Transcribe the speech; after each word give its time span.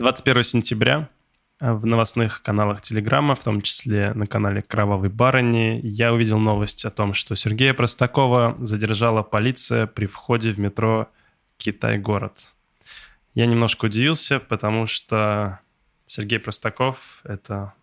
21 0.00 0.42
сентября 0.44 1.10
э, 1.60 1.72
в 1.74 1.84
новостных 1.84 2.42
каналах 2.42 2.80
Телеграма, 2.80 3.34
в 3.34 3.44
том 3.44 3.60
числе 3.60 4.14
на 4.14 4.26
канале 4.26 4.62
«Кровавой 4.62 5.10
барыни», 5.10 5.78
я 5.84 6.14
увидел 6.14 6.38
новость 6.38 6.86
о 6.86 6.90
том, 6.90 7.12
что 7.12 7.36
Сергея 7.36 7.74
Простакова 7.74 8.56
задержала 8.60 9.22
полиция 9.22 9.86
при 9.86 10.06
входе 10.06 10.52
в 10.52 10.58
метро 10.58 11.10
«Китай-город». 11.58 12.48
Я 13.34 13.44
немножко 13.44 13.84
удивился, 13.84 14.40
потому 14.40 14.86
что 14.86 15.60
Сергей 16.06 16.38
Простаков— 16.38 17.20
это 17.24 17.74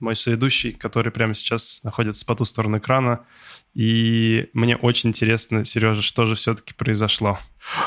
мой 0.00 0.16
соведущий, 0.16 0.72
который 0.72 1.12
прямо 1.12 1.34
сейчас 1.34 1.82
находится 1.84 2.24
по 2.24 2.34
ту 2.34 2.44
сторону 2.44 2.78
экрана. 2.78 3.24
И 3.74 4.48
мне 4.54 4.76
очень 4.76 5.10
интересно, 5.10 5.64
Сережа, 5.64 6.02
что 6.02 6.24
же 6.24 6.34
все-таки 6.34 6.74
произошло? 6.74 7.38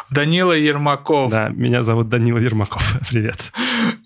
Данила 0.09 0.53
Ермаков. 0.53 1.31
Да, 1.31 1.49
меня 1.49 1.83
зовут 1.83 2.09
Данила 2.09 2.37
Ермаков. 2.37 2.95
Привет. 3.09 3.51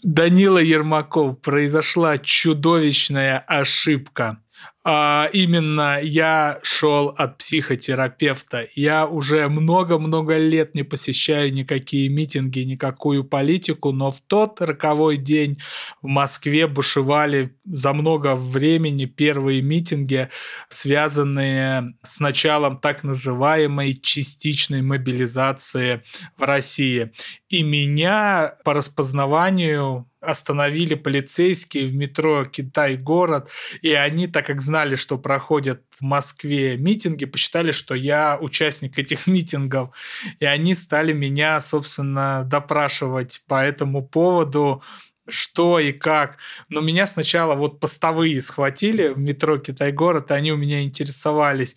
Данила 0.03 0.59
Ермаков. 0.59 1.41
Произошла 1.41 2.17
чудовищная 2.17 3.39
ошибка 3.39 4.39
а, 4.87 5.29
именно 5.33 5.99
я 5.99 6.59
шел 6.61 7.07
от 7.07 7.39
психотерапевта. 7.39 8.67
Я 8.75 9.07
уже 9.07 9.49
много-много 9.49 10.37
лет 10.37 10.75
не 10.75 10.83
посещаю 10.83 11.51
никакие 11.51 12.07
митинги, 12.07 12.59
никакую 12.59 13.23
политику, 13.23 13.91
но 13.91 14.11
в 14.11 14.21
тот 14.21 14.61
роковой 14.61 15.17
день 15.17 15.59
в 16.03 16.07
Москве 16.07 16.67
бушевали 16.67 17.55
за 17.65 17.93
много 17.93 18.35
времени 18.35 19.05
первые 19.05 19.63
митинги, 19.63 20.29
связанные 20.69 21.95
с 22.03 22.19
началом 22.19 22.77
так 22.77 23.03
называемой 23.03 23.95
частичной 23.95 24.83
мобилизации 24.83 26.03
в 26.37 26.43
России. 26.43 27.11
И 27.49 27.63
меня 27.63 28.53
по 28.63 28.75
распознаванию 28.75 30.07
остановили 30.25 30.95
полицейские 30.95 31.87
в 31.87 31.95
метро 31.95 32.45
Китай-город, 32.45 33.49
и 33.81 33.93
они, 33.93 34.27
так 34.27 34.45
как 34.45 34.61
знали, 34.61 34.74
что 34.95 35.17
проходят 35.17 35.83
в 35.89 36.01
Москве 36.01 36.77
митинги, 36.77 37.25
посчитали, 37.25 37.71
что 37.71 37.95
я 37.95 38.37
участник 38.39 38.99
этих 38.99 39.27
митингов, 39.27 39.95
и 40.39 40.45
они 40.45 40.75
стали 40.75 41.13
меня, 41.13 41.61
собственно, 41.61 42.43
допрашивать 42.45 43.41
по 43.47 43.63
этому 43.63 44.05
поводу, 44.05 44.83
что 45.27 45.79
и 45.79 45.91
как. 45.91 46.37
Но 46.69 46.81
меня 46.81 47.07
сначала 47.07 47.55
вот 47.55 47.79
постовые 47.79 48.41
схватили 48.41 49.09
в 49.09 49.17
метро 49.17 49.57
Китай-город, 49.57 50.31
и 50.31 50.33
они 50.33 50.51
у 50.51 50.57
меня 50.57 50.83
интересовались, 50.83 51.75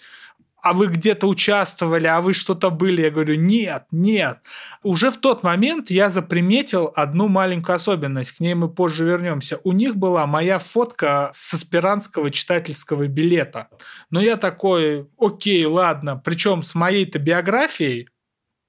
а 0.63 0.73
вы 0.73 0.89
где-то 0.89 1.29
участвовали, 1.29 2.07
а 2.07 2.21
вы 2.21 2.35
что-то 2.35 2.71
были. 2.71 3.03
Я 3.03 3.11
говорю, 3.11 3.37
нет, 3.37 3.85
нет. 3.91 4.39
Уже 4.83 5.11
в 5.11 5.17
тот 5.19 5.43
момент 5.43 5.91
я 5.91 6.11
заприметил 6.11 6.93
одну 6.95 7.29
маленькую 7.29 7.77
особенность, 7.77 8.33
к 8.33 8.41
ней 8.41 8.55
мы 8.55 8.69
позже 8.69 9.05
вернемся. 9.05 9.61
У 9.65 9.73
них 9.73 9.97
была 9.97 10.27
моя 10.27 10.59
фотка 10.59 11.31
с 11.33 11.55
аспирантского 11.55 12.31
читательского 12.31 13.07
билета. 13.07 13.69
Но 14.11 14.21
я 14.21 14.37
такой, 14.37 15.09
окей, 15.19 15.65
ладно. 15.65 16.21
Причем 16.25 16.63
с 16.63 16.75
моей-то 16.75 17.19
биографией, 17.19 18.09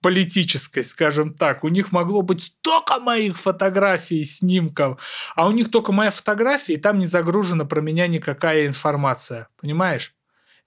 политической, 0.01 0.83
скажем 0.83 1.33
так. 1.33 1.63
У 1.63 1.67
них 1.67 1.91
могло 1.91 2.21
быть 2.21 2.43
столько 2.43 2.99
моих 2.99 3.37
фотографий, 3.37 4.23
снимков, 4.23 5.01
а 5.35 5.47
у 5.47 5.51
них 5.51 5.71
только 5.71 5.91
моя 5.91 6.11
фотография, 6.11 6.73
и 6.73 6.77
там 6.77 6.99
не 6.99 7.07
загружена 7.07 7.65
про 7.65 7.81
меня 7.81 8.07
никакая 8.07 8.67
информация. 8.67 9.49
Понимаешь? 9.59 10.13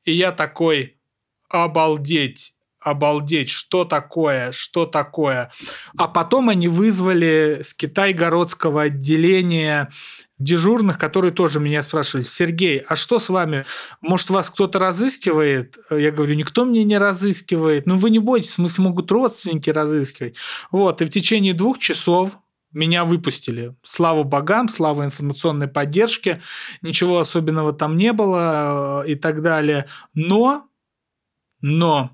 И 0.05 0.13
я 0.13 0.33
такой, 0.33 0.99
обалдеть, 1.53 2.55
обалдеть, 2.81 3.51
что 3.51 3.85
такое, 3.85 4.53
что 4.53 4.87
такое. 4.87 5.51
А 5.97 6.09
потом 6.09 6.49
они 6.49 6.69
вызвали 6.69 7.61
с 7.63 7.75
Китай-городского 7.75 8.83
отделения 8.83 9.91
дежурных, 10.39 10.99
которые 10.99 11.31
тоже 11.31 11.61
меня 11.61 11.83
спрашивали, 11.83 12.25
Сергей, 12.25 12.79
а 12.79 12.97
что 12.97 13.21
с 13.21 13.29
вами? 13.29 13.65
Может, 14.01 14.31
вас 14.31 14.51
кто-то 14.51 14.81
разыскивает? 14.81 15.79
Я 15.91 16.11
говорю, 16.11 16.35
никто 16.35 16.65
меня 16.65 16.83
не 16.83 16.99
разыскивает. 16.99 17.87
Ну, 17.87 17.97
вы 17.97 18.11
не 18.11 18.19
бойтесь, 18.19 18.51
в 18.51 18.55
смысле, 18.55 18.85
могут 18.85 19.13
родственники 19.13 19.71
разыскивать. 19.71 20.37
Вот, 20.73 21.01
и 21.01 21.05
в 21.05 21.11
течение 21.11 21.55
двух 21.55 21.79
часов 21.79 22.33
меня 22.73 23.05
выпустили. 23.05 23.77
Слава 23.83 24.23
богам, 24.25 24.69
слава 24.69 25.05
информационной 25.05 25.69
поддержке. 25.69 26.41
Ничего 26.81 27.21
особенного 27.21 27.73
там 27.73 27.97
не 27.97 28.13
было 28.13 29.05
э, 29.05 29.11
и 29.11 29.15
так 29.15 29.43
далее. 29.43 29.87
Но 30.15 30.67
но 31.63 32.11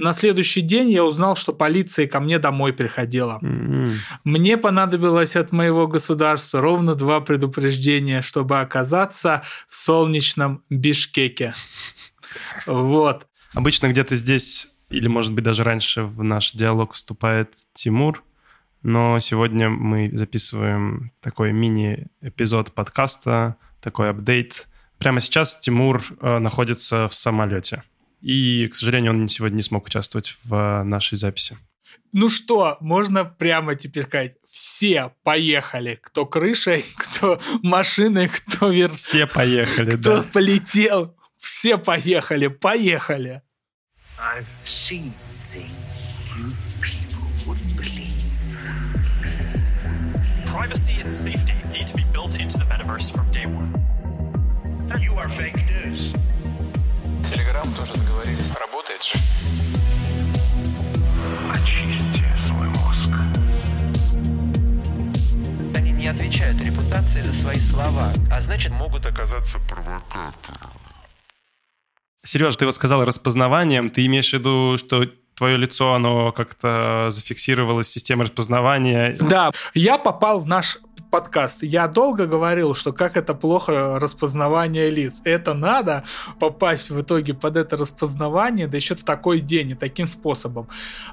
на 0.00 0.14
следующий 0.14 0.62
день 0.62 0.90
я 0.90 1.04
узнал, 1.04 1.36
что 1.36 1.52
полиция 1.52 2.06
ко 2.06 2.20
мне 2.20 2.38
домой 2.38 2.72
приходила. 2.72 3.38
Mm-hmm. 3.42 3.94
Мне 4.24 4.56
понадобилось 4.56 5.36
от 5.36 5.52
моего 5.52 5.86
государства 5.86 6.62
ровно 6.62 6.94
два 6.94 7.20
предупреждения, 7.20 8.22
чтобы 8.22 8.60
оказаться 8.60 9.42
в 9.68 9.74
солнечном 9.74 10.62
Бишкеке. 10.70 11.52
Вот. 12.64 13.26
Обычно 13.52 13.88
где-то 13.88 14.16
здесь, 14.16 14.68
или, 14.88 15.06
может 15.06 15.34
быть, 15.34 15.44
даже 15.44 15.64
раньше 15.64 16.04
в 16.04 16.22
наш 16.22 16.52
диалог 16.52 16.94
вступает 16.94 17.54
Тимур, 17.74 18.24
но 18.82 19.18
сегодня 19.20 19.68
мы 19.68 20.10
записываем 20.14 21.12
такой 21.20 21.52
мини-эпизод 21.52 22.72
подкаста, 22.72 23.56
такой 23.82 24.10
апдейт. 24.10 24.68
Прямо 24.98 25.20
сейчас 25.20 25.58
Тимур 25.58 26.02
э, 26.20 26.38
находится 26.38 27.06
в 27.08 27.14
самолете. 27.14 27.82
И, 28.20 28.68
к 28.68 28.74
сожалению, 28.74 29.12
он 29.12 29.28
сегодня 29.28 29.56
не 29.56 29.62
смог 29.62 29.86
участвовать 29.86 30.34
в 30.44 30.54
э, 30.54 30.82
нашей 30.84 31.16
записи. 31.16 31.56
Ну 32.12 32.28
что, 32.28 32.76
можно 32.80 33.24
прямо 33.24 33.76
теперь 33.76 34.04
сказать, 34.04 34.34
все 34.46 35.12
поехали. 35.22 35.98
Кто 36.02 36.26
крышей, 36.26 36.84
кто 36.96 37.40
машиной, 37.62 38.28
кто 38.28 38.70
вверх. 38.70 38.96
Все 38.96 39.26
поехали, 39.26 39.90
кто 39.90 40.16
да. 40.16 40.20
Кто 40.22 40.30
полетел, 40.32 41.16
все 41.36 41.78
поехали, 41.78 42.48
поехали. 42.48 43.42
I've 44.18 44.44
seen 44.66 45.14
Privacy 50.44 51.00
and 51.00 51.10
safety 51.10 51.54
need 51.72 51.86
to 51.86 51.94
be 51.96 52.04
built 52.12 52.34
into 52.34 52.58
the 52.58 52.64
metaverse 52.64 53.10
from 53.10 53.30
day 53.30 53.46
one. 53.46 53.72
You 55.00 55.14
are 55.14 55.28
fake 55.28 55.56
news. 55.66 56.12
Телеграм 57.28 57.72
тоже 57.74 57.92
договорились. 57.94 58.52
Работает 58.52 59.02
же. 59.02 59.14
Очисти 61.52 62.24
свой 62.46 62.68
мозг. 62.68 63.10
Они 65.76 65.92
не 65.92 66.06
отвечают 66.08 66.60
репутации 66.60 67.20
за 67.20 67.32
свои 67.32 67.58
слова, 67.58 68.12
а 68.30 68.40
значит 68.40 68.72
могут 68.72 69.06
оказаться 69.06 69.58
провокатором. 69.68 70.72
Сереж, 72.24 72.56
ты 72.56 72.66
вот 72.66 72.74
сказал 72.74 73.04
распознаванием. 73.04 73.90
Ты 73.90 74.04
имеешь 74.06 74.30
в 74.30 74.34
виду, 74.34 74.76
что 74.76 75.06
твое 75.34 75.56
лицо, 75.56 75.94
оно 75.94 76.32
как-то 76.32 77.06
зафиксировалось 77.08 77.88
системой 77.88 78.26
распознавания? 78.26 79.16
Да, 79.20 79.52
я 79.72 79.96
попал 79.96 80.40
в 80.40 80.46
наш 80.46 80.78
подкаст. 81.10 81.62
Я 81.62 81.88
долго 81.88 82.26
говорил, 82.26 82.74
что 82.74 82.92
как 82.92 83.16
это 83.16 83.34
плохо 83.34 83.98
распознавание 83.98 84.90
лиц. 84.90 85.20
Это 85.24 85.54
надо 85.54 86.04
попасть 86.38 86.90
в 86.90 87.00
итоге 87.00 87.34
под 87.34 87.56
это 87.56 87.76
распознавание, 87.76 88.68
да 88.68 88.76
еще 88.76 88.94
в 88.94 89.04
такой 89.04 89.40
день 89.40 89.70
и 89.70 89.74
таким 89.74 90.06
способом. 90.06 90.68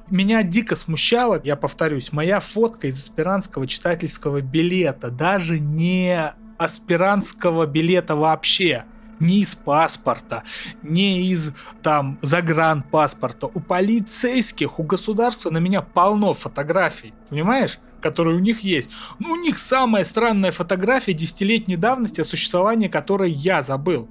Меня 0.09 0.43
дико 0.43 0.75
смущало, 0.75 1.41
я 1.43 1.55
повторюсь, 1.55 2.11
моя 2.11 2.39
фотка 2.39 2.87
из 2.87 2.97
аспирантского 2.97 3.67
читательского 3.67 4.41
билета, 4.41 5.09
даже 5.09 5.59
не 5.59 6.33
аспирантского 6.57 7.65
билета 7.65 8.15
вообще, 8.15 8.85
не 9.19 9.41
из 9.41 9.55
паспорта, 9.55 10.43
не 10.83 11.27
из 11.31 11.53
там 11.81 12.19
загранпаспорта. 12.21 13.47
У 13.47 13.59
полицейских, 13.59 14.79
у 14.79 14.83
государства 14.83 15.49
на 15.49 15.57
меня 15.57 15.81
полно 15.81 16.33
фотографий, 16.33 17.13
понимаешь? 17.29 17.79
Которые 18.01 18.35
у 18.35 18.39
них 18.39 18.61
есть. 18.61 18.89
Ну, 19.19 19.31
у 19.31 19.35
них 19.35 19.57
самая 19.57 20.03
странная 20.03 20.51
фотография 20.51 21.13
десятилетней 21.13 21.75
давности, 21.75 22.21
о 22.21 22.25
существовании 22.25 22.87
которой 22.87 23.31
я 23.31 23.63
забыл. 23.63 24.09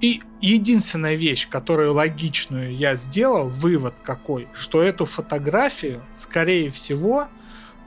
И 0.00 0.22
единственная 0.40 1.16
вещь, 1.16 1.48
которую 1.48 1.92
логичную 1.92 2.76
я 2.76 2.94
сделал, 2.94 3.48
вывод 3.48 3.94
какой, 4.02 4.46
что 4.54 4.80
эту 4.80 5.06
фотографию, 5.06 6.04
скорее 6.16 6.70
всего, 6.70 7.26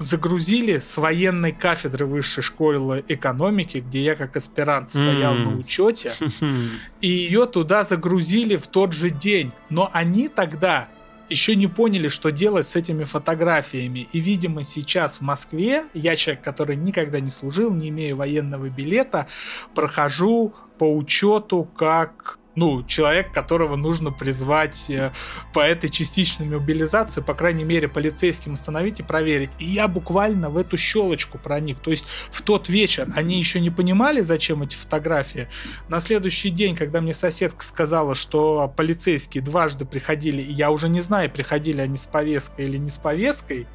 загрузили 0.01 0.79
с 0.79 0.97
военной 0.97 1.51
кафедры 1.51 2.05
высшей 2.05 2.43
школы 2.43 3.05
экономики, 3.07 3.77
где 3.77 4.03
я 4.03 4.15
как 4.15 4.35
аспирант 4.35 4.91
стоял 4.91 5.35
mm. 5.35 5.43
на 5.43 5.57
учете, 5.57 6.11
и 7.01 7.07
ее 7.07 7.45
туда 7.45 7.83
загрузили 7.83 8.57
в 8.57 8.67
тот 8.67 8.93
же 8.93 9.09
день. 9.09 9.51
Но 9.69 9.89
они 9.93 10.27
тогда 10.27 10.89
еще 11.31 11.55
не 11.55 11.67
поняли, 11.67 12.09
что 12.09 12.29
делать 12.29 12.67
с 12.67 12.75
этими 12.75 13.05
фотографиями. 13.05 14.07
И, 14.11 14.19
видимо, 14.19 14.63
сейчас 14.63 15.17
в 15.17 15.21
Москве, 15.21 15.85
я 15.93 16.15
человек, 16.15 16.43
который 16.43 16.75
никогда 16.75 17.19
не 17.19 17.29
служил, 17.29 17.73
не 17.73 17.89
имея 17.89 18.15
военного 18.15 18.69
билета, 18.69 19.27
прохожу 19.73 20.53
по 20.77 20.95
учету 20.95 21.63
как 21.63 22.37
ну, 22.55 22.83
человек, 22.83 23.31
которого 23.31 23.75
нужно 23.75 24.11
призвать 24.11 24.89
э, 24.89 25.11
по 25.53 25.59
этой 25.59 25.89
частичной 25.89 26.47
мобилизации, 26.47 27.21
по 27.21 27.33
крайней 27.33 27.63
мере, 27.63 27.87
полицейским 27.87 28.53
остановить 28.53 28.99
и 28.99 29.03
проверить. 29.03 29.51
И 29.59 29.65
я 29.65 29.87
буквально 29.87 30.49
в 30.49 30.57
эту 30.57 30.77
щелочку 30.77 31.37
проник. 31.37 31.79
То 31.79 31.91
есть 31.91 32.05
в 32.31 32.41
тот 32.41 32.67
вечер 32.67 33.07
они 33.15 33.39
еще 33.39 33.59
не 33.59 33.69
понимали, 33.69 34.21
зачем 34.21 34.63
эти 34.63 34.75
фотографии. 34.75 35.47
На 35.87 36.01
следующий 36.01 36.49
день, 36.49 36.75
когда 36.75 36.99
мне 36.99 37.13
соседка 37.13 37.63
сказала, 37.63 38.15
что 38.15 38.71
полицейские 38.75 39.43
дважды 39.43 39.85
приходили, 39.85 40.41
и 40.41 40.51
я 40.51 40.71
уже 40.71 40.89
не 40.89 41.01
знаю, 41.01 41.31
приходили 41.31 41.79
они 41.79 41.95
с 41.95 42.05
повесткой 42.05 42.65
или 42.65 42.77
не 42.77 42.89
с 42.89 42.97
повесткой, 42.97 43.67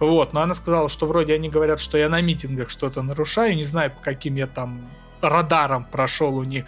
вот, 0.00 0.32
но 0.32 0.40
она 0.40 0.54
сказала, 0.54 0.88
что 0.88 1.06
вроде 1.06 1.34
они 1.34 1.50
говорят, 1.50 1.78
что 1.78 1.98
я 1.98 2.08
на 2.08 2.20
митингах 2.20 2.70
что-то 2.70 3.02
нарушаю, 3.02 3.54
не 3.54 3.64
знаю, 3.64 3.90
по 3.90 4.00
каким 4.00 4.36
я 4.36 4.46
там 4.46 4.90
радаром 5.20 5.84
прошел 5.84 6.36
у 6.36 6.44
них. 6.44 6.64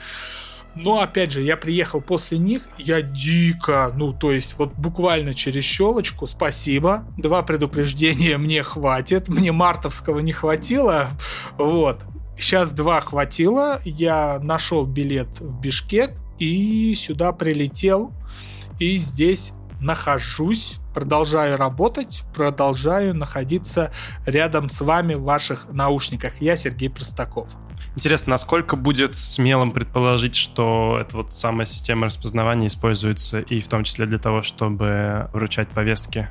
Но, 0.77 1.01
опять 1.01 1.33
же, 1.33 1.41
я 1.41 1.57
приехал 1.57 2.03
после 2.03 2.37
них, 2.39 2.63
я 2.77 3.01
дико, 3.01 3.91
ну, 3.97 4.13
то 4.13 4.31
есть, 4.31 4.55
вот 4.59 4.75
буквально 4.75 5.35
через 5.35 5.65
щелочку, 5.65 6.27
спасибо, 6.27 7.05
два 7.17 7.43
предупреждения 7.43 8.37
мне 8.39 8.63
хватит, 8.63 9.29
мне 9.29 9.53
мартовского 9.53 10.21
не 10.21 10.33
хватило, 10.33 11.11
вот. 11.57 12.03
Сейчас 12.39 12.73
два 12.73 13.01
хватило, 13.01 13.81
я 13.85 14.39
нашел 14.43 14.85
билет 14.85 15.41
в 15.41 15.59
Бишкек 15.59 16.13
и 16.39 16.95
сюда 16.95 17.33
прилетел, 17.33 18.13
и 18.79 18.99
здесь 18.99 19.55
нахожусь, 19.81 20.77
продолжаю 20.95 21.57
работать, 21.57 22.25
продолжаю 22.35 23.15
находиться 23.15 23.91
рядом 24.27 24.69
с 24.69 24.83
вами 24.83 25.15
в 25.15 25.23
ваших 25.23 25.71
наушниках. 25.71 26.41
Я 26.41 26.57
Сергей 26.57 26.91
Простаков. 26.91 27.49
Интересно, 27.95 28.33
насколько 28.33 28.77
будет 28.77 29.17
смелым 29.17 29.73
предположить, 29.73 30.37
что 30.37 30.99
эта 31.01 31.17
вот 31.17 31.33
самая 31.33 31.67
система 31.67 32.07
распознавания 32.07 32.67
используется 32.67 33.41
и 33.41 33.61
в 33.61 33.69
том 33.69 33.85
числе 33.85 34.07
для 34.07 34.19
того, 34.19 34.43
чтобы 34.43 35.31
вручать 35.33 35.69
повестки? 35.69 36.29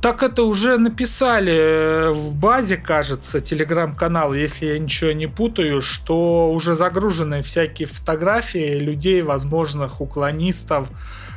Так 0.00 0.22
это 0.22 0.42
уже 0.42 0.78
написали 0.78 1.52
э, 1.52 2.10
в 2.10 2.36
базе, 2.36 2.76
кажется, 2.76 3.40
телеграм-канал, 3.40 4.32
если 4.34 4.66
я 4.66 4.78
ничего 4.78 5.12
не 5.12 5.26
путаю, 5.26 5.82
что 5.82 6.50
уже 6.52 6.76
загружены 6.76 7.42
всякие 7.42 7.86
фотографии 7.86 8.78
людей, 8.78 9.22
возможных 9.22 10.00
уклонистов, 10.00 10.88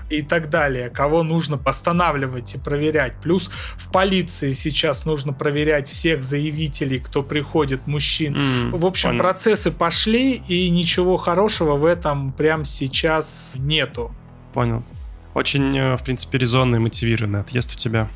и 0.09 0.21
так 0.21 0.50
далее, 0.50 0.89
кого 0.89 1.23
нужно 1.23 1.57
постанавливать 1.57 2.56
и 2.56 2.57
проверять. 2.57 3.13
Плюс 3.21 3.50
в 3.50 3.91
полиции 3.91 4.53
сейчас 4.53 5.06
нужно 5.06 5.33
проверять 5.33 5.88
всех 5.88 6.23
заявителей, 6.23 7.00
кто 7.00 7.23
приходит, 7.23 7.88
мужчин. 7.88 8.35
Mm, 8.35 8.77
в 8.77 8.85
общем, 8.85 9.09
понял. 9.09 9.21
процессы 9.21 9.71
пошли, 9.71 10.41
и 10.47 10.69
ничего 10.69 11.17
хорошего 11.17 11.75
в 11.75 11.85
этом 11.85 12.31
прямо 12.31 12.65
сейчас 12.65 13.53
нету. 13.56 14.11
Понял. 14.53 14.83
Очень, 15.33 15.77
э, 15.77 15.97
в 15.97 16.03
принципе, 16.03 16.38
резонный 16.38 16.77
и 16.77 16.81
мотивированный 16.81 17.41
отъезд 17.41 17.73
у 17.73 17.77
тебя. 17.77 18.09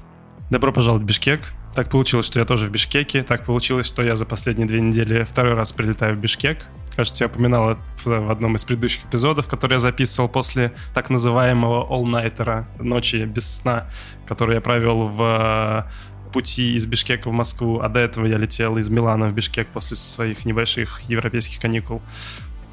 Добро 0.49 0.71
пожаловать 0.71 1.03
в 1.03 1.05
Бишкек. 1.05 1.53
Так 1.75 1.89
получилось, 1.89 2.27
что 2.27 2.39
я 2.39 2.45
тоже 2.45 2.67
в 2.67 2.71
Бишкеке. 2.71 3.23
Так 3.23 3.45
получилось, 3.45 3.87
что 3.87 4.03
я 4.03 4.15
за 4.15 4.25
последние 4.25 4.67
две 4.67 4.79
недели 4.79 5.23
второй 5.23 5.55
раз 5.55 5.71
прилетаю 5.71 6.15
в 6.15 6.19
Бишкек. 6.19 6.65
Кажется, 6.95 7.23
я 7.23 7.27
упоминал 7.27 7.71
это 7.71 7.81
в 8.05 8.29
одном 8.29 8.55
из 8.55 8.63
предыдущих 8.63 9.05
эпизодов, 9.05 9.47
который 9.47 9.73
я 9.73 9.79
записывал 9.79 10.29
после 10.29 10.73
так 10.93 11.09
называемого 11.09 11.87
all-найтера, 11.91 12.67
ночи 12.77 13.25
без 13.25 13.55
сна, 13.55 13.89
который 14.27 14.55
я 14.55 14.61
провел 14.61 15.07
в 15.07 15.87
э, 15.89 16.31
пути 16.31 16.75
из 16.75 16.85
Бишкека 16.85 17.29
в 17.29 17.33
Москву, 17.33 17.79
а 17.79 17.89
до 17.89 17.99
этого 17.99 18.27
я 18.27 18.37
летел 18.37 18.77
из 18.77 18.89
Милана 18.89 19.29
в 19.29 19.33
Бишкек 19.33 19.67
после 19.69 19.97
своих 19.97 20.45
небольших 20.45 21.01
европейских 21.09 21.59
каникул. 21.59 22.03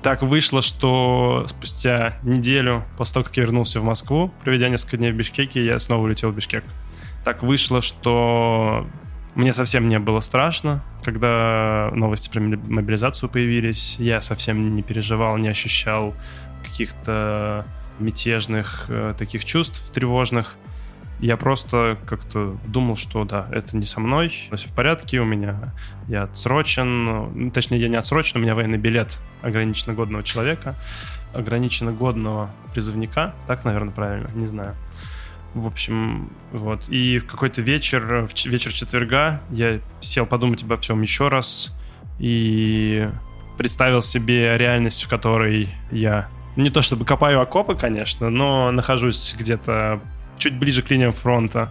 Так 0.02 0.22
вышло, 0.22 0.60
что 0.60 1.44
спустя 1.46 2.18
неделю 2.22 2.84
после 2.98 3.14
того, 3.14 3.24
как 3.24 3.36
я 3.38 3.44
вернулся 3.44 3.80
в 3.80 3.84
Москву, 3.84 4.32
проведя 4.44 4.68
несколько 4.68 4.98
дней 4.98 5.12
в 5.12 5.14
Бишкеке, 5.14 5.64
я 5.64 5.78
снова 5.78 6.02
улетел 6.04 6.30
в 6.30 6.34
Бишкек. 6.34 6.64
Так 7.24 7.42
вышло, 7.42 7.80
что 7.80 8.86
мне 9.34 9.52
совсем 9.52 9.88
не 9.88 9.98
было 9.98 10.20
страшно, 10.20 10.82
когда 11.04 11.90
новости 11.94 12.30
про 12.30 12.40
мобилизацию 12.40 13.28
появились. 13.28 13.96
Я 13.98 14.20
совсем 14.20 14.74
не 14.74 14.82
переживал, 14.82 15.36
не 15.36 15.48
ощущал 15.48 16.14
каких-то 16.62 17.66
мятежных 17.98 18.86
э, 18.88 19.14
таких 19.16 19.44
чувств 19.44 19.90
тревожных. 19.92 20.56
Я 21.20 21.36
просто 21.36 21.98
как-то 22.06 22.56
думал, 22.66 22.96
что 22.96 23.24
да, 23.24 23.46
это 23.52 23.76
не 23.76 23.84
со 23.84 24.00
мной, 24.00 24.28
все 24.28 24.68
в 24.68 24.72
порядке, 24.72 25.20
у 25.20 25.26
меня 25.26 25.74
я 26.08 26.22
отсрочен, 26.22 27.04
ну, 27.04 27.50
точнее, 27.50 27.78
я 27.78 27.88
не 27.88 27.96
отсрочен, 27.96 28.40
у 28.40 28.42
меня 28.42 28.54
военный 28.54 28.78
билет 28.78 29.20
ограниченно 29.42 29.92
годного 29.92 30.24
человека, 30.24 30.76
ограниченно 31.34 31.92
годного 31.92 32.50
призывника, 32.72 33.34
так, 33.46 33.66
наверное, 33.66 33.92
правильно, 33.92 34.28
не 34.34 34.46
знаю. 34.46 34.74
В 35.54 35.66
общем, 35.66 36.30
вот. 36.52 36.88
И 36.88 37.18
в 37.18 37.26
какой-то 37.26 37.60
вечер, 37.60 38.26
в 38.26 38.46
вечер 38.46 38.72
четверга, 38.72 39.40
я 39.50 39.80
сел 40.00 40.26
подумать 40.26 40.62
обо 40.62 40.76
всем 40.76 41.02
еще 41.02 41.28
раз 41.28 41.74
и 42.18 43.08
представил 43.58 44.00
себе 44.00 44.56
реальность, 44.56 45.02
в 45.02 45.08
которой 45.08 45.68
я 45.90 46.28
не 46.56 46.70
то 46.70 46.82
чтобы 46.82 47.04
копаю 47.04 47.40
окопы, 47.40 47.74
конечно, 47.74 48.30
но 48.30 48.70
нахожусь 48.70 49.34
где-то 49.38 50.00
чуть 50.38 50.54
ближе 50.54 50.82
к 50.82 50.90
линиям 50.90 51.12
фронта. 51.12 51.70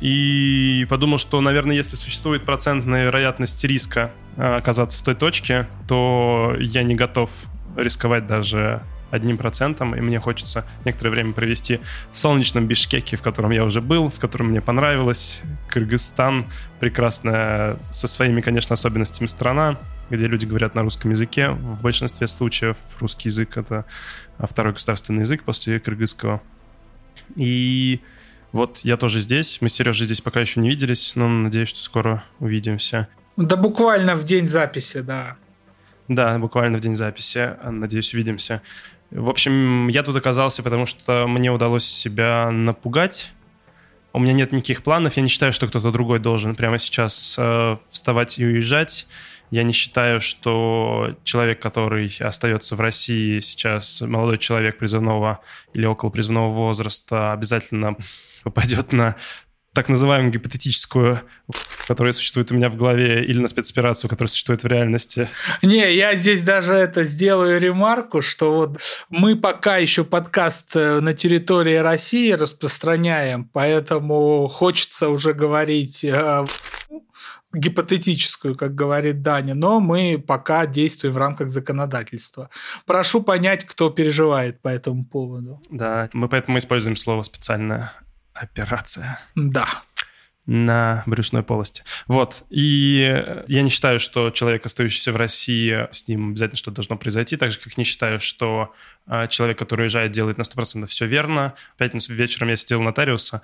И 0.00 0.86
подумал, 0.88 1.18
что, 1.18 1.40
наверное, 1.40 1.76
если 1.76 1.96
существует 1.96 2.44
процентная 2.44 3.04
вероятность 3.04 3.62
риска 3.64 4.12
а, 4.36 4.56
оказаться 4.56 4.98
в 4.98 5.02
той 5.02 5.14
точке, 5.14 5.68
то 5.88 6.54
я 6.58 6.82
не 6.82 6.94
готов 6.94 7.30
рисковать 7.76 8.26
даже 8.26 8.82
одним 9.10 9.38
процентом, 9.38 9.94
и 9.94 10.00
мне 10.00 10.20
хочется 10.20 10.64
некоторое 10.84 11.10
время 11.10 11.32
провести 11.32 11.80
в 12.12 12.18
солнечном 12.18 12.66
Бишкеке, 12.66 13.16
в 13.16 13.22
котором 13.22 13.50
я 13.50 13.64
уже 13.64 13.80
был, 13.80 14.10
в 14.10 14.18
котором 14.18 14.48
мне 14.48 14.60
понравилось. 14.60 15.42
Кыргызстан 15.70 16.46
прекрасная, 16.80 17.78
со 17.90 18.08
своими, 18.08 18.40
конечно, 18.40 18.74
особенностями 18.74 19.26
страна, 19.26 19.78
где 20.10 20.26
люди 20.26 20.46
говорят 20.46 20.74
на 20.74 20.82
русском 20.82 21.10
языке. 21.10 21.50
В 21.50 21.82
большинстве 21.82 22.26
случаев 22.26 22.76
русский 23.00 23.28
язык— 23.28 23.56
это 23.56 23.84
второй 24.38 24.72
государственный 24.72 25.20
язык 25.20 25.42
после 25.42 25.80
кыргызского. 25.80 26.42
И 27.36 28.00
вот 28.52 28.78
я 28.78 28.96
тоже 28.96 29.20
здесь. 29.20 29.60
Мы 29.60 29.68
с 29.68 29.74
Сережей 29.74 30.06
здесь 30.06 30.20
пока 30.20 30.40
еще 30.40 30.60
не 30.60 30.70
виделись, 30.70 31.14
но 31.16 31.28
надеюсь, 31.28 31.68
что 31.68 31.80
скоро 31.80 32.24
увидимся. 32.38 33.08
Да 33.36 33.56
буквально 33.56 34.16
в 34.16 34.24
день 34.24 34.46
записи, 34.46 35.00
да. 35.00 35.36
Да, 36.08 36.38
буквально 36.38 36.78
в 36.78 36.80
день 36.80 36.94
записи. 36.94 37.54
Надеюсь, 37.62 38.14
увидимся. 38.14 38.62
В 39.10 39.30
общем, 39.30 39.88
я 39.88 40.02
тут 40.02 40.16
оказался, 40.16 40.62
потому 40.62 40.86
что 40.86 41.26
мне 41.26 41.50
удалось 41.50 41.86
себя 41.86 42.50
напугать. 42.50 43.32
У 44.12 44.20
меня 44.20 44.32
нет 44.32 44.52
никаких 44.52 44.82
планов. 44.82 45.16
Я 45.16 45.22
не 45.22 45.28
считаю, 45.28 45.52
что 45.52 45.66
кто-то 45.66 45.90
другой 45.90 46.18
должен 46.18 46.54
прямо 46.54 46.78
сейчас 46.78 47.36
э, 47.38 47.76
вставать 47.90 48.38
и 48.38 48.44
уезжать. 48.44 49.06
Я 49.50 49.62
не 49.62 49.72
считаю, 49.72 50.20
что 50.20 51.16
человек, 51.24 51.60
который 51.60 52.14
остается 52.20 52.76
в 52.76 52.80
России 52.80 53.40
сейчас, 53.40 54.02
молодой 54.02 54.36
человек 54.36 54.78
призывного 54.78 55.40
или 55.72 55.86
около 55.86 56.10
призывного 56.10 56.50
возраста, 56.50 57.32
обязательно 57.32 57.96
попадет 58.42 58.92
на 58.92 59.16
так 59.78 59.88
называемую 59.88 60.32
гипотетическую, 60.32 61.20
которая 61.86 62.12
существует 62.12 62.50
у 62.50 62.54
меня 62.56 62.68
в 62.68 62.74
голове, 62.74 63.24
или 63.24 63.38
на 63.38 63.46
спецоперацию, 63.46 64.10
которая 64.10 64.28
существует 64.28 64.64
в 64.64 64.66
реальности. 64.66 65.28
Не, 65.62 65.94
я 65.94 66.16
здесь 66.16 66.42
даже 66.42 66.72
это 66.72 67.04
сделаю 67.04 67.60
ремарку, 67.60 68.20
что 68.20 68.52
вот 68.52 68.80
мы 69.08 69.36
пока 69.36 69.76
еще 69.76 70.02
подкаст 70.02 70.74
э, 70.74 70.98
на 70.98 71.14
территории 71.14 71.76
России 71.76 72.32
распространяем, 72.32 73.44
поэтому 73.44 74.48
хочется 74.48 75.10
уже 75.10 75.32
говорить 75.32 76.02
э, 76.02 76.44
гипотетическую, 77.52 78.56
как 78.56 78.74
говорит 78.74 79.22
Даня, 79.22 79.54
но 79.54 79.78
мы 79.78 80.18
пока 80.18 80.66
действуем 80.66 81.14
в 81.14 81.18
рамках 81.18 81.50
законодательства. 81.50 82.50
Прошу 82.84 83.22
понять, 83.22 83.64
кто 83.64 83.90
переживает 83.90 84.60
по 84.60 84.70
этому 84.70 85.04
поводу. 85.04 85.60
Да, 85.70 86.10
мы 86.14 86.28
поэтому 86.28 86.58
используем 86.58 86.96
слово 86.96 87.22
специально 87.22 87.92
операция. 88.40 89.20
Да 89.34 89.66
на 90.48 91.02
брюшной 91.04 91.42
полости. 91.42 91.84
Вот. 92.06 92.44
И 92.48 93.22
я 93.48 93.62
не 93.62 93.68
считаю, 93.68 94.00
что 94.00 94.30
человек, 94.30 94.64
остающийся 94.64 95.12
в 95.12 95.16
России, 95.16 95.86
с 95.92 96.08
ним 96.08 96.30
обязательно 96.30 96.56
что-то 96.56 96.76
должно 96.76 96.96
произойти, 96.96 97.36
так 97.36 97.52
же, 97.52 97.58
как 97.58 97.76
не 97.76 97.84
считаю, 97.84 98.18
что 98.18 98.72
человек, 99.28 99.58
который 99.58 99.82
уезжает, 99.82 100.12
делает 100.12 100.38
на 100.38 100.42
100% 100.42 100.86
все 100.86 101.06
верно. 101.06 101.54
В 101.74 101.78
пятницу 101.78 102.12
вечером 102.12 102.48
я 102.48 102.56
сидел 102.56 102.80
у 102.80 102.82
нотариуса, 102.82 103.42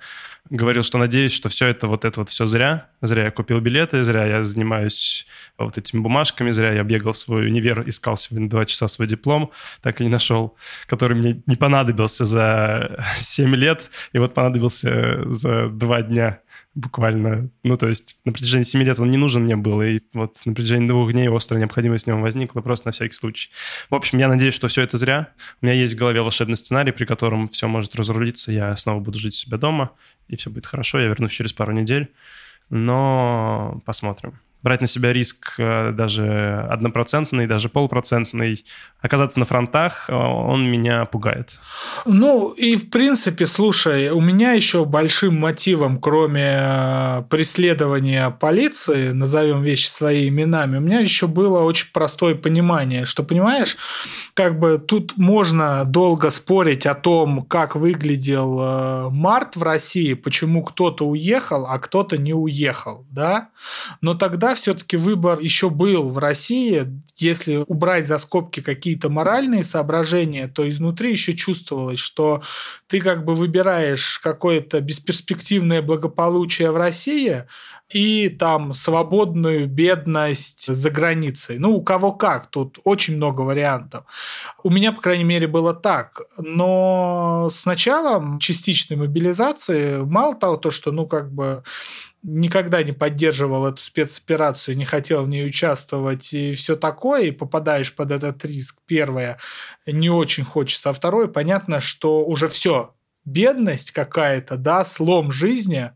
говорил, 0.49 0.83
что 0.83 0.97
надеюсь, 0.97 1.31
что 1.31 1.49
все 1.49 1.67
это 1.67 1.87
вот 1.87 2.05
это 2.05 2.19
вот 2.19 2.29
все 2.29 2.45
зря. 2.45 2.87
Зря 3.01 3.25
я 3.25 3.31
купил 3.31 3.59
билеты, 3.59 4.03
зря 4.03 4.25
я 4.25 4.43
занимаюсь 4.43 5.25
вот 5.57 5.77
этими 5.77 6.01
бумажками, 6.01 6.51
зря 6.51 6.73
я 6.73 6.83
бегал 6.83 7.13
в 7.13 7.17
свой 7.17 7.47
универ, 7.47 7.87
искал 7.87 8.17
сегодня 8.17 8.49
два 8.49 8.65
часа 8.65 8.87
свой 8.87 9.07
диплом, 9.07 9.51
так 9.81 10.01
и 10.01 10.03
не 10.03 10.09
нашел, 10.09 10.55
который 10.87 11.17
мне 11.17 11.41
не 11.45 11.55
понадобился 11.55 12.25
за 12.25 13.05
7 13.15 13.55
лет, 13.55 13.89
и 14.13 14.19
вот 14.19 14.33
понадобился 14.33 15.29
за 15.29 15.69
два 15.69 16.01
дня. 16.01 16.41
буквально. 16.75 17.49
Ну, 17.63 17.77
то 17.77 17.87
есть 17.87 18.17
на 18.25 18.33
протяжении 18.33 18.65
7 18.65 18.83
лет 18.83 18.99
он 18.99 19.09
не 19.09 19.17
нужен 19.17 19.43
мне 19.43 19.55
был, 19.55 19.81
и 19.81 20.01
вот 20.13 20.35
на 20.45 20.53
протяжении 20.53 20.87
двух 20.87 21.11
дней 21.11 21.29
острая 21.29 21.61
необходимость 21.61 22.03
в 22.03 22.07
нем 22.07 22.21
возникла 22.21 22.61
просто 22.61 22.89
на 22.89 22.91
всякий 22.91 23.15
случай. 23.15 23.49
В 23.89 23.95
общем, 23.95 24.19
я 24.19 24.27
надеюсь, 24.27 24.53
что 24.53 24.67
все 24.67 24.81
это 24.81 24.97
зря. 24.97 25.29
У 25.61 25.65
меня 25.65 25.75
есть 25.75 25.93
в 25.93 25.97
голове 25.97 26.21
волшебный 26.21 26.57
сценарий, 26.57 26.91
при 26.91 27.05
котором 27.05 27.47
все 27.47 27.67
может 27.67 27.95
разрулиться, 27.95 28.51
я 28.51 28.75
снова 28.75 28.99
буду 28.99 29.17
жить 29.19 29.33
у 29.33 29.37
себя 29.37 29.57
дома, 29.57 29.91
и 30.27 30.35
все 30.35 30.49
будет 30.49 30.65
хорошо, 30.65 30.99
я 30.99 31.07
вернусь 31.07 31.31
через 31.31 31.53
пару 31.53 31.71
недель. 31.71 32.11
Но 32.69 33.81
посмотрим 33.85 34.39
брать 34.65 34.81
на 34.81 34.87
себя 34.87 35.13
риск 35.13 35.53
э, 35.59 35.91
даже 35.91 36.67
однопроцентный, 36.71 37.45
даже 37.45 37.69
полупроцентный, 37.69 38.65
оказаться 38.99 39.39
на 39.39 39.45
фронтах, 39.45 40.09
э, 40.09 40.13
он 40.13 40.65
меня 40.65 41.05
пугает. 41.05 41.59
Ну, 42.07 42.49
и 42.49 42.75
в 42.75 42.89
принципе, 42.89 43.45
слушай, 43.45 44.09
у 44.09 44.19
меня 44.19 44.53
еще 44.53 44.83
большим 44.83 45.39
мотивом, 45.39 45.99
кроме 45.99 46.57
э, 46.57 47.23
преследования 47.29 48.31
полиции, 48.31 49.11
назовем 49.11 49.61
вещи 49.61 49.87
своими 49.87 50.25
именами, 50.29 50.77
у 50.77 50.81
меня 50.81 50.99
еще 50.99 51.27
было 51.27 51.59
очень 51.59 51.89
простое 51.93 52.33
понимание, 52.33 53.05
что, 53.05 53.21
понимаешь, 53.21 53.77
как 54.33 54.59
бы 54.59 54.79
тут 54.79 55.15
можно 55.15 55.85
долго 55.85 56.31
спорить 56.31 56.87
о 56.87 56.95
том, 56.95 57.43
как 57.43 57.75
выглядел 57.75 59.11
март 59.11 59.55
в 59.55 59.61
России, 59.61 60.15
почему 60.15 60.63
кто-то 60.63 61.07
уехал, 61.07 61.67
а 61.69 61.77
кто-то 61.77 62.17
не 62.17 62.33
уехал, 62.33 63.05
да, 63.11 63.49
но 64.01 64.15
тогда 64.15 64.54
все-таки 64.55 64.97
выбор 64.97 65.39
еще 65.39 65.69
был 65.69 66.09
в 66.09 66.17
России. 66.17 66.85
Если 67.17 67.57
убрать 67.57 68.07
за 68.07 68.17
скобки 68.17 68.61
какие-то 68.61 69.09
моральные 69.09 69.63
соображения, 69.63 70.47
то 70.47 70.67
изнутри 70.69 71.11
еще 71.11 71.33
чувствовалось, 71.33 71.99
что 71.99 72.41
ты 72.87 72.99
как 72.99 73.23
бы 73.23 73.35
выбираешь 73.35 74.19
какое-то 74.19 74.81
бесперспективное 74.81 75.81
благополучие 75.81 76.71
в 76.71 76.77
России 76.77 77.45
и 77.89 78.29
там 78.29 78.73
свободную 78.73 79.67
бедность 79.67 80.73
за 80.73 80.89
границей. 80.89 81.59
Ну, 81.59 81.75
у 81.75 81.83
кого 81.83 82.11
как, 82.11 82.47
тут 82.47 82.79
очень 82.83 83.15
много 83.15 83.41
вариантов. 83.41 84.05
У 84.63 84.71
меня, 84.71 84.91
по 84.91 85.01
крайней 85.01 85.23
мере, 85.23 85.47
было 85.47 85.73
так. 85.73 86.21
Но 86.37 87.49
с 87.51 87.65
началом 87.65 88.39
частичной 88.39 88.97
мобилизации, 88.97 89.99
мало 90.03 90.35
того, 90.35 90.57
то, 90.57 90.71
что, 90.71 90.91
ну, 90.91 91.05
как 91.05 91.31
бы 91.31 91.63
никогда 92.25 92.81
не 92.81 92.91
поддерживал 92.91 93.67
эту 93.67 93.81
спецоперацию, 93.81 94.75
не 94.75 94.85
хотел 94.85 95.23
в 95.23 95.29
ней 95.29 95.45
участвовать 95.45 96.33
и 96.33 96.55
все 96.55 96.75
такое, 96.75 97.25
и 97.25 97.31
попадаешь 97.31 97.93
под 97.93 98.11
этот 98.11 98.43
риск. 98.43 98.79
Первое, 98.87 99.37
не 99.85 100.09
очень 100.09 100.43
хочется. 100.43 100.89
А 100.89 100.93
второе, 100.93 101.27
понятно, 101.27 101.79
что 101.79 102.25
уже 102.25 102.47
все, 102.47 102.95
бедность 103.25 103.91
какая-то, 103.91 104.57
да, 104.57 104.83
слом 104.83 105.31
жизни, 105.31 105.91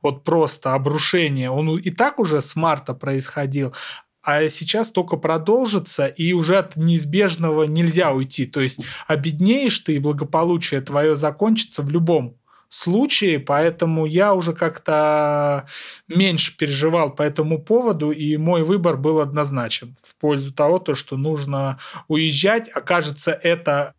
вот 0.00 0.24
просто 0.24 0.74
обрушение, 0.74 1.50
он 1.50 1.78
и 1.78 1.90
так 1.90 2.18
уже 2.18 2.40
с 2.40 2.56
марта 2.56 2.94
происходил, 2.94 3.74
а 4.22 4.48
сейчас 4.48 4.90
только 4.90 5.16
продолжится, 5.16 6.06
и 6.06 6.32
уже 6.32 6.56
от 6.56 6.76
неизбежного 6.76 7.64
нельзя 7.64 8.10
уйти. 8.12 8.46
То 8.46 8.60
есть 8.60 8.80
обеднеешь 9.06 9.78
ты, 9.80 9.96
и 9.96 9.98
благополучие 9.98 10.80
твое 10.80 11.14
закончится 11.14 11.82
в 11.82 11.90
любом 11.90 12.38
случае, 12.74 13.38
поэтому 13.38 14.04
я 14.04 14.34
уже 14.34 14.52
как-то 14.52 15.66
меньше 16.08 16.56
переживал 16.56 17.14
по 17.14 17.22
этому 17.22 17.62
поводу, 17.62 18.10
и 18.10 18.36
мой 18.36 18.64
выбор 18.64 18.96
был 18.96 19.20
однозначен. 19.20 19.96
В 20.02 20.16
пользу 20.16 20.52
того, 20.52 20.78
то, 20.78 20.94
что 20.94 21.16
нужно 21.16 21.78
уезжать. 22.08 22.68
Окажется 22.68 23.30
это 23.30 23.94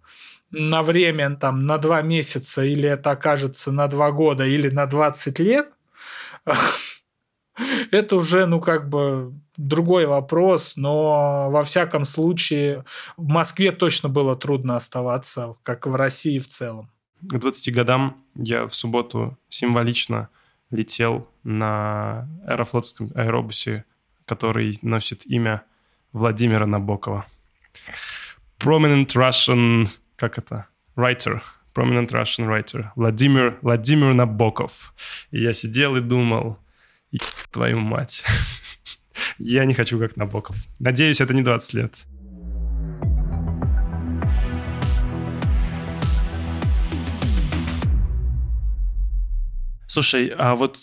на 0.52 0.84
время, 0.84 1.36
там, 1.36 1.66
на 1.66 1.78
два 1.78 2.02
месяца, 2.02 2.64
или 2.64 2.88
это 2.88 3.12
окажется 3.12 3.72
на 3.72 3.88
два 3.88 4.12
года, 4.12 4.46
или 4.46 4.70
на 4.70 4.86
20 4.86 5.40
лет, 5.40 5.70
это 7.92 8.16
уже, 8.16 8.46
ну, 8.46 8.60
как 8.60 8.90
бы 8.90 9.34
другой 9.58 10.06
вопрос, 10.06 10.74
но 10.76 11.50
во 11.50 11.64
всяком 11.64 12.06
случае 12.06 12.84
в 13.16 13.28
Москве 13.28 13.72
точно 13.72 14.10
было 14.10 14.36
трудно 14.36 14.76
оставаться, 14.76 15.56
как 15.64 15.88
в 15.88 15.96
России 15.96 16.40
в 16.40 16.48
целом 16.48 16.90
к 17.30 17.38
20 17.38 17.74
годам 17.74 18.18
я 18.36 18.68
в 18.68 18.76
субботу 18.76 19.38
символично 19.50 20.30
летел 20.72 21.30
на 21.44 22.28
аэрофлотском 22.46 23.12
аэробусе, 23.16 23.86
который 24.26 24.80
носит 24.82 25.26
имя 25.26 25.64
Владимира 26.12 26.66
Набокова. 26.66 27.26
Prominent 28.60 29.08
Russian... 29.08 29.88
Как 30.16 30.38
это? 30.38 30.68
Writer. 30.96 31.42
Prominent 31.74 32.10
Russian 32.10 32.48
writer. 32.48 32.90
Владимир, 32.96 33.58
Владимир 33.62 34.14
Набоков. 34.14 34.94
И 35.32 35.42
я 35.42 35.54
сидел 35.54 35.96
и 35.98 36.02
думал, 36.02 36.58
твою 37.52 37.80
мать. 37.80 38.24
я 39.38 39.66
не 39.66 39.74
хочу 39.74 40.00
как 40.00 40.16
Набоков. 40.16 40.56
Надеюсь, 40.80 41.22
это 41.22 41.34
не 41.34 41.42
20 41.42 41.74
лет. 41.74 42.06
Слушай, 49.96 50.28
а 50.38 50.56
вот 50.56 50.78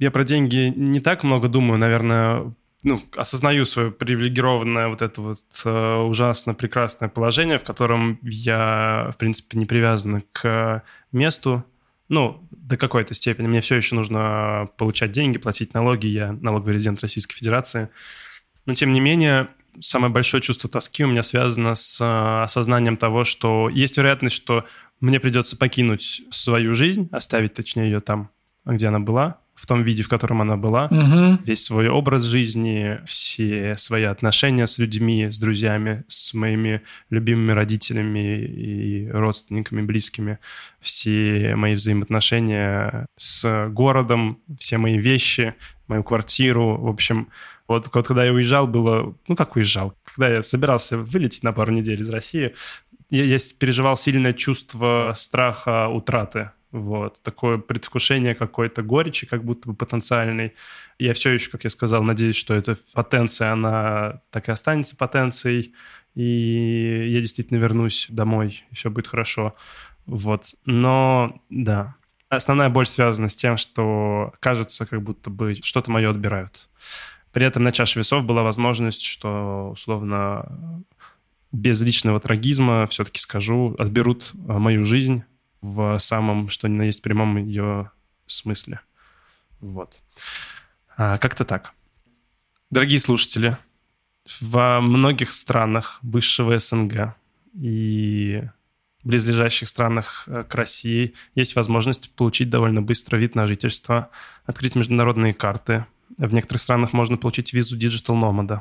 я 0.00 0.10
про 0.10 0.24
деньги 0.24 0.72
не 0.74 0.98
так 0.98 1.22
много 1.22 1.46
думаю, 1.46 1.78
наверное, 1.78 2.52
ну, 2.82 3.00
осознаю 3.14 3.64
свое 3.64 3.92
привилегированное 3.92 4.88
вот 4.88 5.00
это 5.00 5.20
вот 5.20 5.40
э, 5.64 5.94
ужасно 5.98 6.54
прекрасное 6.54 7.08
положение, 7.08 7.60
в 7.60 7.62
котором 7.62 8.18
я, 8.20 9.10
в 9.14 9.16
принципе, 9.16 9.60
не 9.60 9.64
привязан 9.64 10.24
к 10.32 10.82
месту, 11.12 11.64
ну, 12.08 12.48
до 12.50 12.76
какой-то 12.76 13.14
степени. 13.14 13.46
Мне 13.46 13.60
все 13.60 13.76
еще 13.76 13.94
нужно 13.94 14.68
получать 14.76 15.12
деньги, 15.12 15.38
платить 15.38 15.72
налоги, 15.72 16.08
я 16.08 16.32
налоговый 16.32 16.74
резидент 16.74 17.00
Российской 17.00 17.36
Федерации. 17.36 17.90
Но, 18.66 18.74
тем 18.74 18.92
не 18.92 18.98
менее, 18.98 19.50
самое 19.78 20.12
большое 20.12 20.42
чувство 20.42 20.68
тоски 20.68 21.04
у 21.04 21.08
меня 21.08 21.22
связано 21.22 21.76
с 21.76 22.00
э, 22.00 22.42
осознанием 22.42 22.96
того, 22.96 23.22
что 23.22 23.68
есть 23.68 23.96
вероятность, 23.98 24.34
что 24.34 24.64
мне 24.98 25.20
придется 25.20 25.56
покинуть 25.56 26.22
свою 26.30 26.74
жизнь, 26.74 27.08
оставить, 27.12 27.54
точнее, 27.54 27.84
ее 27.84 28.00
там, 28.00 28.32
где 28.74 28.88
она 28.88 29.00
была, 29.00 29.38
в 29.58 29.66
том 29.66 29.82
виде, 29.82 30.04
в 30.04 30.08
котором 30.08 30.40
она 30.40 30.56
была, 30.56 30.86
угу. 30.86 31.42
весь 31.44 31.64
свой 31.64 31.88
образ 31.88 32.22
жизни, 32.22 33.00
все 33.04 33.76
свои 33.76 34.04
отношения 34.04 34.68
с 34.68 34.78
людьми, 34.78 35.30
с 35.32 35.38
друзьями, 35.38 36.04
с 36.06 36.32
моими 36.32 36.82
любимыми 37.10 37.50
родителями 37.50 38.38
и 38.38 39.10
родственниками, 39.10 39.82
близкими, 39.82 40.38
все 40.78 41.56
мои 41.56 41.74
взаимоотношения 41.74 43.06
с 43.16 43.68
городом, 43.70 44.38
все 44.56 44.78
мои 44.78 44.96
вещи, 44.96 45.54
мою 45.88 46.04
квартиру, 46.04 46.76
в 46.76 46.88
общем, 46.88 47.28
вот, 47.66 47.90
вот 47.92 48.06
когда 48.06 48.24
я 48.24 48.32
уезжал, 48.32 48.68
было, 48.68 49.14
ну 49.26 49.34
как 49.34 49.56
уезжал, 49.56 49.92
когда 50.04 50.36
я 50.36 50.42
собирался 50.42 50.98
вылететь 50.98 51.42
на 51.42 51.52
пару 51.52 51.72
недель 51.72 52.00
из 52.00 52.10
России, 52.10 52.54
я, 53.10 53.24
я 53.24 53.38
переживал 53.58 53.96
сильное 53.96 54.34
чувство 54.34 55.14
страха 55.16 55.88
утраты 55.88 56.52
вот. 56.70 57.22
Такое 57.22 57.58
предвкушение 57.58 58.34
какой-то 58.34 58.82
горечи, 58.82 59.26
как 59.26 59.44
будто 59.44 59.68
бы 59.68 59.74
потенциальной. 59.74 60.54
Я 60.98 61.12
все 61.12 61.30
еще, 61.30 61.50
как 61.50 61.64
я 61.64 61.70
сказал, 61.70 62.02
надеюсь, 62.02 62.36
что 62.36 62.54
эта 62.54 62.76
потенция, 62.94 63.52
она 63.52 64.20
так 64.30 64.48
и 64.48 64.52
останется 64.52 64.96
потенцией, 64.96 65.74
и 66.14 67.08
я 67.10 67.20
действительно 67.20 67.58
вернусь 67.58 68.06
домой, 68.10 68.64
и 68.70 68.74
все 68.74 68.90
будет 68.90 69.06
хорошо. 69.06 69.54
Вот. 70.06 70.54
Но, 70.64 71.40
да, 71.48 71.94
основная 72.28 72.68
боль 72.68 72.86
связана 72.86 73.28
с 73.28 73.36
тем, 73.36 73.56
что 73.56 74.32
кажется, 74.40 74.86
как 74.86 75.02
будто 75.02 75.30
бы 75.30 75.54
что-то 75.62 75.90
мое 75.90 76.10
отбирают. 76.10 76.68
При 77.32 77.46
этом 77.46 77.62
на 77.62 77.72
чаше 77.72 77.98
весов 77.98 78.24
была 78.24 78.42
возможность, 78.42 79.02
что, 79.02 79.70
условно, 79.72 80.84
без 81.52 81.80
личного 81.82 82.20
трагизма, 82.20 82.86
все-таки 82.86 83.20
скажу, 83.20 83.74
отберут 83.78 84.32
мою 84.34 84.84
жизнь, 84.84 85.24
в 85.60 85.98
самом, 85.98 86.48
что 86.48 86.68
ни 86.68 86.76
на 86.76 86.82
есть 86.82 87.02
прямом 87.02 87.36
ее 87.36 87.90
смысле. 88.26 88.80
Вот. 89.60 90.00
А, 90.96 91.18
как-то 91.18 91.44
так. 91.44 91.72
Дорогие 92.70 93.00
слушатели, 93.00 93.56
во 94.40 94.80
многих 94.80 95.32
странах 95.32 95.98
бывшего 96.02 96.58
СНГ 96.58 97.14
и 97.54 98.42
близлежащих 99.04 99.68
странах 99.68 100.24
э, 100.26 100.44
к 100.44 100.54
России 100.54 101.14
есть 101.34 101.56
возможность 101.56 102.10
получить 102.10 102.50
довольно 102.50 102.82
быстро 102.82 103.16
вид 103.16 103.34
на 103.34 103.46
жительство, 103.46 104.10
открыть 104.44 104.74
международные 104.74 105.32
карты. 105.32 105.86
В 106.18 106.34
некоторых 106.34 106.60
странах 106.60 106.92
можно 106.92 107.16
получить 107.16 107.52
визу 107.52 107.78
Digital 107.78 108.20
Nomad 108.20 108.60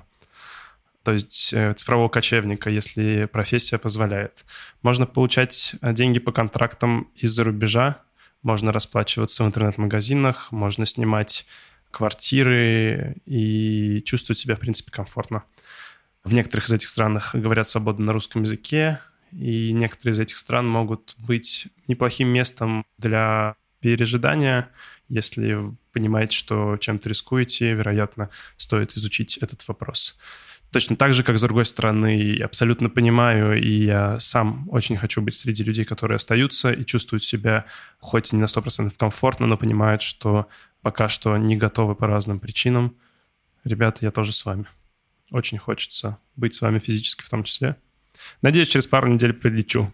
то 1.07 1.13
есть 1.13 1.53
э, 1.53 1.73
цифрового 1.73 2.09
кочевника, 2.09 2.69
если 2.69 3.29
профессия 3.31 3.77
позволяет. 3.77 4.43
Можно 4.81 5.05
получать 5.05 5.73
э, 5.81 5.93
деньги 5.93 6.19
по 6.19 6.33
контрактам 6.33 7.09
из-за 7.15 7.45
рубежа, 7.45 8.01
можно 8.41 8.73
расплачиваться 8.73 9.45
в 9.45 9.47
интернет-магазинах, 9.47 10.51
можно 10.51 10.85
снимать 10.85 11.45
квартиры 11.91 13.15
и 13.25 14.01
чувствовать 14.05 14.37
себя, 14.37 14.57
в 14.57 14.59
принципе, 14.59 14.91
комфортно. 14.91 15.45
В 16.25 16.33
некоторых 16.33 16.65
из 16.65 16.73
этих 16.73 16.89
странах 16.89 17.33
говорят 17.33 17.69
свободно 17.69 18.07
на 18.07 18.11
русском 18.11 18.43
языке, 18.43 18.99
и 19.31 19.71
некоторые 19.71 20.11
из 20.11 20.19
этих 20.19 20.35
стран 20.35 20.67
могут 20.67 21.15
быть 21.19 21.69
неплохим 21.87 22.27
местом 22.27 22.85
для 22.97 23.55
пережидания. 23.79 24.71
Если 25.07 25.57
понимаете, 25.93 26.35
что 26.35 26.75
чем-то 26.75 27.07
рискуете, 27.07 27.71
вероятно, 27.71 28.29
стоит 28.57 28.97
изучить 28.97 29.37
этот 29.37 29.65
вопрос. 29.69 30.17
Точно 30.71 30.97
так 30.97 31.13
же, 31.13 31.23
как 31.23 31.37
с 31.37 31.41
другой 31.41 31.63
стороны, 31.65 32.39
абсолютно 32.43 32.89
понимаю, 32.89 33.61
и 33.61 33.69
я 33.69 34.19
сам 34.19 34.67
очень 34.69 34.97
хочу 34.97 35.21
быть 35.21 35.37
среди 35.37 35.63
людей, 35.63 35.85
которые 35.85 36.17
остаются 36.17 36.71
и 36.71 36.85
чувствуют 36.85 37.23
себя 37.23 37.65
хоть 37.99 38.33
не 38.33 38.39
на 38.39 38.45
100% 38.45 38.93
комфортно, 38.97 39.47
но 39.47 39.57
понимают, 39.57 40.01
что 40.01 40.47
пока 40.81 41.07
что 41.07 41.37
не 41.37 41.55
готовы 41.55 41.95
по 41.95 42.05
разным 42.05 42.39
причинам. 42.39 42.97
Ребята, 43.63 43.99
я 44.01 44.11
тоже 44.11 44.33
с 44.33 44.45
вами. 44.45 44.65
Очень 45.31 45.57
хочется 45.57 46.17
быть 46.35 46.53
с 46.53 46.61
вами 46.61 46.79
физически 46.79 47.23
в 47.23 47.29
том 47.29 47.43
числе. 47.43 47.77
Надеюсь, 48.41 48.67
через 48.67 48.87
пару 48.87 49.07
недель 49.07 49.33
прилечу. 49.33 49.93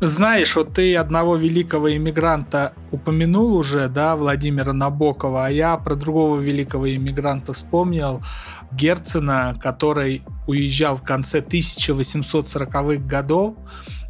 Знаешь, 0.00 0.54
вот 0.54 0.74
ты 0.74 0.94
одного 0.94 1.34
великого 1.34 1.94
иммигранта 1.94 2.72
упомянул 2.92 3.56
уже, 3.56 3.88
да, 3.88 4.14
Владимира 4.14 4.72
Набокова, 4.72 5.46
а 5.46 5.50
я 5.50 5.76
про 5.76 5.96
другого 5.96 6.38
великого 6.38 6.88
иммигранта 6.94 7.52
вспомнил, 7.52 8.22
Герцена, 8.70 9.58
который 9.60 10.22
уезжал 10.46 10.96
в 10.96 11.02
конце 11.02 11.40
1840-х 11.40 13.02
годов 13.04 13.56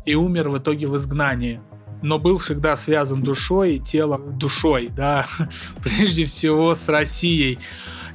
и 0.05 0.15
умер 0.15 0.51
в 0.51 0.59
итоге 0.59 0.87
в 0.87 0.97
изгнании 0.97 1.61
но 2.03 2.19
был 2.19 2.39
всегда 2.39 2.77
связан 2.77 3.23
душой 3.23 3.77
и 3.77 3.81
телом 3.81 4.39
душой, 4.39 4.89
да, 4.95 5.27
прежде 5.83 6.27
всего 6.27 6.75
с 6.75 6.89
Россией. 6.89 7.59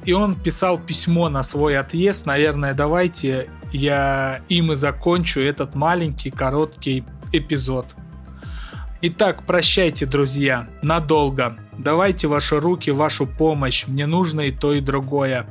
И 0.04 0.12
он 0.12 0.34
писал 0.34 0.78
письмо 0.78 1.28
на 1.28 1.42
свой 1.42 1.78
отъезд, 1.78 2.26
наверное, 2.26 2.74
давайте 2.74 3.48
я 3.72 4.42
им 4.48 4.72
и 4.72 4.76
закончу 4.76 5.40
этот 5.40 5.74
маленький 5.74 6.30
короткий 6.30 7.04
эпизод. 7.38 7.94
Итак, 9.06 9.44
прощайте, 9.44 10.06
друзья, 10.06 10.66
надолго. 10.80 11.58
Давайте 11.76 12.26
ваши 12.26 12.58
руки, 12.58 12.90
вашу 12.90 13.26
помощь. 13.26 13.86
Мне 13.86 14.06
нужно 14.06 14.42
и 14.42 14.50
то, 14.50 14.72
и 14.72 14.80
другое. 14.80 15.46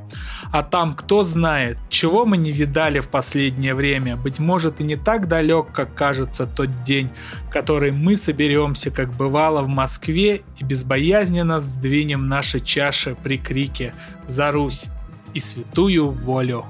А 0.50 0.62
там 0.62 0.94
кто 0.94 1.22
знает, 1.22 1.78
чего 1.88 2.24
мы 2.24 2.36
не 2.36 2.50
видали 2.50 2.98
в 2.98 3.08
последнее 3.08 3.74
время. 3.74 4.16
Быть 4.16 4.40
может 4.40 4.80
и 4.80 4.84
не 4.84 4.96
так 4.96 5.28
далек, 5.28 5.72
как 5.72 5.94
кажется 5.94 6.46
тот 6.46 6.82
день, 6.82 7.10
в 7.46 7.50
который 7.50 7.92
мы 7.92 8.16
соберемся, 8.16 8.90
как 8.90 9.12
бывало 9.12 9.62
в 9.62 9.68
Москве, 9.68 10.40
и 10.58 10.64
безбоязненно 10.64 11.60
сдвинем 11.60 12.26
наши 12.26 12.58
чаши 12.58 13.14
при 13.22 13.38
крике 13.38 13.94
«За 14.26 14.50
Русь!» 14.50 14.86
и 15.34 15.40
святую 15.40 16.08
волю. 16.08 16.64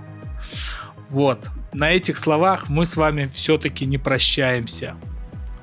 Вот, 1.09 1.39
на 1.75 1.91
этих 1.91 2.17
словах 2.17 2.69
мы 2.69 2.87
с 2.87 2.97
вами 2.97 3.27
все-таки 3.27 3.85
не 3.85 3.99
прощаемся. 3.99 4.95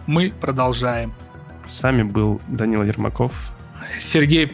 Мы 0.05 0.31
продолжаем. 0.31 1.13
С 1.65 1.81
вами 1.81 2.03
был 2.03 2.41
Данила 2.47 2.83
Ермаков. 2.83 3.53
Сергей 3.97 4.51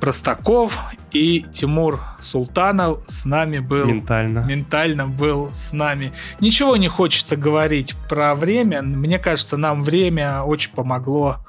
Простаков 0.00 0.78
и 1.10 1.44
Тимур 1.52 2.00
Султанов 2.20 3.04
с 3.08 3.24
нами 3.24 3.58
был. 3.58 3.86
Ментально. 3.86 4.38
Ментально 4.40 5.06
был 5.06 5.50
с 5.52 5.72
нами. 5.72 6.12
Ничего 6.38 6.76
не 6.76 6.88
хочется 6.88 7.36
говорить 7.36 7.96
про 8.08 8.34
время. 8.34 8.80
Мне 8.80 9.18
кажется, 9.18 9.56
нам 9.56 9.82
время 9.82 10.42
очень 10.42 10.72
помогло 10.72 11.44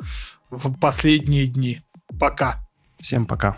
в 0.49 0.77
последние 0.79 1.45
дни. 1.45 1.81
Пока. 2.19 2.59
Всем 2.99 3.25
пока. 3.25 3.57